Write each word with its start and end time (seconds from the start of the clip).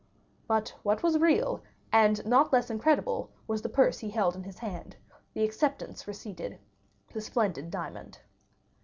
But 0.47 0.73
what 0.81 1.03
was 1.03 1.19
real 1.19 1.61
and 1.93 2.25
not 2.25 2.51
less 2.51 2.71
incredible 2.71 3.29
was 3.45 3.61
the 3.61 3.69
purse 3.69 3.99
he 3.99 4.09
held 4.09 4.35
in 4.35 4.41
his 4.41 4.57
hand, 4.57 4.95
the 5.35 5.43
acceptance 5.43 6.07
receipted—the 6.07 7.21
splendid 7.21 7.69
diamond. 7.69 8.17